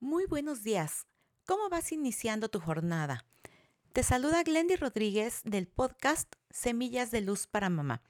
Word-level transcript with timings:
Muy 0.00 0.26
buenos 0.26 0.62
días. 0.62 1.08
¿Cómo 1.44 1.68
vas 1.70 1.90
iniciando 1.90 2.48
tu 2.48 2.60
jornada? 2.60 3.24
Te 3.92 4.04
saluda 4.04 4.44
Glendy 4.44 4.76
Rodríguez 4.76 5.40
del 5.42 5.66
podcast 5.66 6.32
Semillas 6.50 7.10
de 7.10 7.20
Luz 7.20 7.48
para 7.48 7.68
Mamá. 7.68 8.00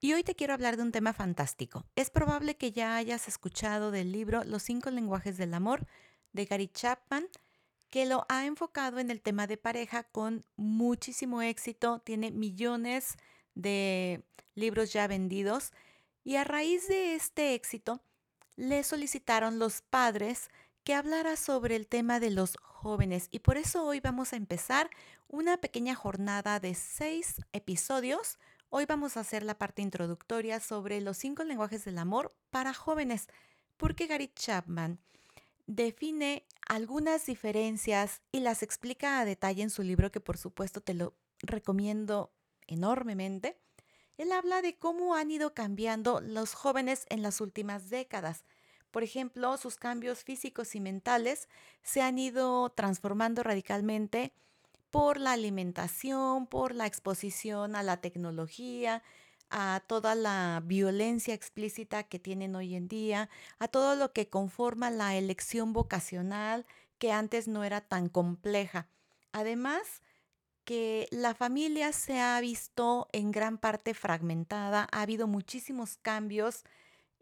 Y 0.00 0.12
hoy 0.12 0.22
te 0.22 0.34
quiero 0.34 0.52
hablar 0.52 0.76
de 0.76 0.82
un 0.82 0.92
tema 0.92 1.14
fantástico. 1.14 1.86
Es 1.96 2.10
probable 2.10 2.58
que 2.58 2.72
ya 2.72 2.94
hayas 2.94 3.26
escuchado 3.26 3.90
del 3.90 4.12
libro 4.12 4.44
Los 4.44 4.64
cinco 4.64 4.90
lenguajes 4.90 5.38
del 5.38 5.54
amor 5.54 5.86
de 6.34 6.44
Gary 6.44 6.68
Chapman, 6.68 7.26
que 7.88 8.04
lo 8.04 8.26
ha 8.28 8.44
enfocado 8.44 8.98
en 8.98 9.10
el 9.10 9.22
tema 9.22 9.46
de 9.46 9.56
pareja 9.56 10.02
con 10.02 10.44
muchísimo 10.56 11.40
éxito. 11.40 12.00
Tiene 12.00 12.32
millones 12.32 13.16
de 13.54 14.22
libros 14.54 14.92
ya 14.92 15.06
vendidos. 15.06 15.72
Y 16.22 16.36
a 16.36 16.44
raíz 16.44 16.86
de 16.86 17.14
este 17.14 17.54
éxito, 17.54 18.02
le 18.56 18.82
solicitaron 18.84 19.58
los 19.58 19.80
padres 19.80 20.50
que 20.84 20.94
hablara 20.94 21.36
sobre 21.36 21.76
el 21.76 21.86
tema 21.86 22.20
de 22.20 22.30
los 22.30 22.56
jóvenes 22.62 23.28
y 23.30 23.40
por 23.40 23.56
eso 23.56 23.84
hoy 23.84 24.00
vamos 24.00 24.32
a 24.32 24.36
empezar 24.36 24.90
una 25.28 25.58
pequeña 25.58 25.94
jornada 25.94 26.60
de 26.60 26.74
seis 26.74 27.36
episodios. 27.52 28.38
Hoy 28.70 28.86
vamos 28.86 29.16
a 29.16 29.20
hacer 29.20 29.42
la 29.42 29.58
parte 29.58 29.82
introductoria 29.82 30.60
sobre 30.60 31.00
los 31.00 31.18
cinco 31.18 31.44
lenguajes 31.44 31.84
del 31.84 31.98
amor 31.98 32.34
para 32.50 32.72
jóvenes, 32.72 33.28
porque 33.76 34.06
Gary 34.06 34.32
Chapman 34.34 34.98
define 35.66 36.46
algunas 36.66 37.26
diferencias 37.26 38.22
y 38.32 38.40
las 38.40 38.62
explica 38.62 39.20
a 39.20 39.24
detalle 39.24 39.62
en 39.62 39.70
su 39.70 39.82
libro 39.82 40.10
que 40.10 40.20
por 40.20 40.38
supuesto 40.38 40.80
te 40.80 40.94
lo 40.94 41.14
recomiendo 41.40 42.32
enormemente. 42.66 43.58
Él 44.16 44.32
habla 44.32 44.62
de 44.62 44.78
cómo 44.78 45.14
han 45.14 45.30
ido 45.30 45.54
cambiando 45.54 46.20
los 46.20 46.54
jóvenes 46.54 47.06
en 47.10 47.22
las 47.22 47.40
últimas 47.40 47.90
décadas 47.90 48.44
por 48.90 49.02
ejemplo, 49.02 49.56
sus 49.56 49.76
cambios 49.76 50.24
físicos 50.24 50.74
y 50.74 50.80
mentales 50.80 51.48
se 51.82 52.02
han 52.02 52.18
ido 52.18 52.70
transformando 52.70 53.42
radicalmente 53.42 54.32
por 54.90 55.18
la 55.18 55.32
alimentación, 55.32 56.46
por 56.46 56.74
la 56.74 56.86
exposición 56.86 57.76
a 57.76 57.82
la 57.82 57.98
tecnología, 57.98 59.02
a 59.50 59.82
toda 59.86 60.14
la 60.14 60.62
violencia 60.64 61.34
explícita 61.34 62.04
que 62.04 62.18
tienen 62.18 62.54
hoy 62.54 62.74
en 62.74 62.88
día, 62.88 63.28
a 63.58 63.68
todo 63.68 63.96
lo 63.96 64.12
que 64.12 64.28
conforma 64.28 64.90
la 64.90 65.16
elección 65.16 65.72
vocacional 65.72 66.66
que 66.98 67.12
antes 67.12 67.48
no 67.48 67.64
era 67.64 67.80
tan 67.80 68.08
compleja. 68.08 68.88
Además, 69.32 70.02
que 70.64 71.08
la 71.10 71.34
familia 71.34 71.92
se 71.92 72.20
ha 72.20 72.40
visto 72.40 73.08
en 73.12 73.32
gran 73.32 73.58
parte 73.58 73.94
fragmentada, 73.94 74.86
ha 74.92 75.02
habido 75.02 75.26
muchísimos 75.26 75.96
cambios 75.96 76.64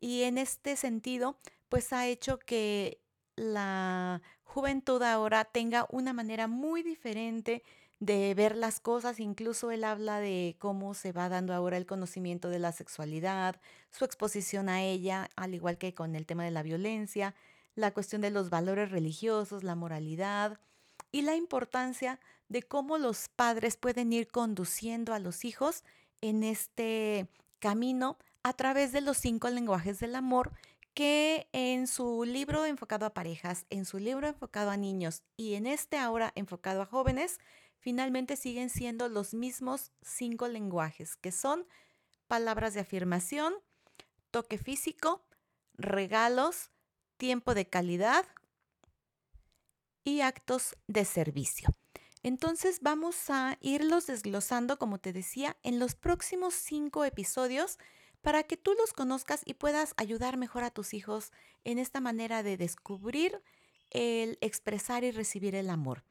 y 0.01 0.23
en 0.23 0.37
este 0.39 0.77
sentido 0.77 1.39
pues 1.69 1.92
ha 1.92 2.06
hecho 2.06 2.38
que 2.38 3.00
la 3.36 4.22
juventud 4.44 5.02
ahora 5.02 5.44
tenga 5.44 5.86
una 5.91 6.12
manera 6.12 6.48
muy 6.48 6.83
diferente 6.83 7.62
de 8.00 8.34
ver 8.34 8.56
las 8.56 8.80
cosas. 8.80 9.20
Incluso 9.20 9.70
él 9.70 9.84
habla 9.84 10.20
de 10.20 10.56
cómo 10.58 10.94
se 10.94 11.12
va 11.12 11.28
dando 11.28 11.55
ahora 11.55 11.77
el 11.77 11.86
conocimiento 11.86 12.48
de 12.48 12.58
la 12.58 12.72
sexualidad, 12.72 13.61
su 13.91 14.05
exposición 14.05 14.69
a 14.69 14.83
ella, 14.83 15.30
al 15.36 15.55
igual 15.55 15.78
que 15.78 15.94
con 15.94 16.14
el 16.14 16.27
tema 16.27 16.44
de 16.44 16.50
la 16.50 16.62
violencia, 16.62 17.34
la 17.74 17.92
cuestión 17.92 18.20
de 18.20 18.30
los 18.30 18.50
valores 18.50 18.91
religiosos, 18.91 19.62
la 19.62 19.74
moralidad 19.74 20.58
y 21.12 21.22
la 21.22 21.36
importancia 21.36 22.20
de 22.48 22.62
cómo 22.62 22.98
los 22.98 23.28
padres 23.28 23.77
pueden 23.77 24.12
ir 24.12 24.28
conduciendo 24.28 25.14
a 25.14 25.19
los 25.19 25.44
hijos 25.44 25.84
en 26.20 26.42
este 26.42 27.28
camino 27.58 28.19
a 28.42 28.52
través 28.52 28.92
de 28.92 29.00
los 29.00 29.19
cinco 29.19 29.48
lenguajes 29.50 30.00
del 30.00 30.14
amor 30.14 30.52
que 30.99 31.49
en 31.53 31.87
su 31.87 32.25
libro 32.25 32.65
enfocado 32.65 33.07
a 33.07 33.15
parejas, 33.15 33.67
en 33.71 33.85
su 33.85 34.01
libro 34.01 34.27
enfocado 34.27 34.71
a 34.71 34.77
niños 34.77 35.23
y 35.37 35.55
en 35.55 35.69
este 35.69 35.97
ahora 35.97 36.33
enfocado 36.35 36.83
a 36.83 36.87
jóvenes, 36.87 37.39
finalmente 37.79 38.35
siguen 38.35 38.69
siendo 38.69 39.09
los 39.09 39.33
mismos 39.33 39.93
cinco 40.03 40.49
lenguajes, 40.49 41.14
que 41.14 41.31
son 41.31 41.69
palabras 42.27 42.75
de 42.75 42.81
afirmación, 42.81 43.55
toque 44.33 44.58
físico, 44.58 45.25
regalos, 45.75 46.73
tiempo 47.17 47.55
de 47.55 47.69
calidad 47.69 48.27
y 50.03 50.23
actos 50.23 50.77
de 50.89 51.05
servicio. 51.05 51.77
Entonces 52.25 52.81
vamos 52.83 53.31
a 53.31 53.57
irlos 53.61 54.08
desglosando, 54.08 54.81
como 54.81 54.98
te 54.98 55.13
decía, 55.13 55.57
en 55.63 55.79
los 55.79 55.95
próximos 55.95 56.55
cinco 56.55 57.05
episodios 57.05 57.79
para 58.23 58.42
que 58.42 58.56
tú 58.56 58.74
los 58.79 58.92
conozcas 58.92 59.42
y 59.45 59.55
puedas 59.55 59.95
ayudar 59.96 60.36
mejor 60.36 60.64
a 60.64 60.70
tus 60.70 60.95
hijos 60.95 61.33
en 61.64 61.79
esta 61.79 62.01
manera 62.01 62.42
de 62.42 62.56
descubrir 62.56 63.40
el 63.90 64.39
expresar 64.40 65.05
y 65.05 65.11
recibir 65.11 65.55
el 65.55 65.70
amor. 65.70 66.05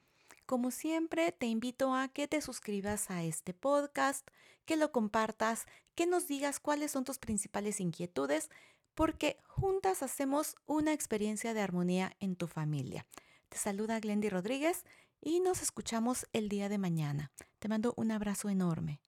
Como 0.45 0.71
siempre, 0.71 1.31
te 1.31 1.45
invito 1.45 1.93
a 1.93 2.07
que 2.07 2.27
te 2.27 2.41
suscribas 2.41 3.11
a 3.11 3.23
este 3.23 3.53
podcast, 3.53 4.27
que 4.65 4.77
lo 4.77 4.91
compartas, 4.91 5.65
que 5.93 6.07
nos 6.07 6.27
digas 6.27 6.59
cuáles 6.59 6.91
son 6.91 7.03
tus 7.03 7.17
principales 7.17 7.81
inquietudes, 7.81 8.49
porque 8.95 9.37
juntas 9.45 10.01
hacemos 10.01 10.55
una 10.65 10.93
experiencia 10.93 11.53
de 11.53 11.61
armonía 11.61 12.15
en 12.19 12.35
tu 12.35 12.47
familia. 12.47 13.05
Te 13.49 13.57
saluda 13.57 13.99
Glendy 13.99 14.29
Rodríguez 14.29 14.85
y 15.21 15.39
nos 15.39 15.61
escuchamos 15.61 16.27
el 16.33 16.49
día 16.49 16.69
de 16.69 16.77
mañana. 16.77 17.31
Te 17.59 17.67
mando 17.67 17.93
un 17.97 18.11
abrazo 18.11 18.49
enorme. 18.49 19.01